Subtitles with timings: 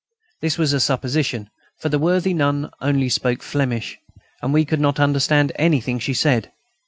[0.41, 3.99] This was a supposition, for the worthy nun only spoke Flemish,
[4.41, 6.51] and we could not understand anything she said.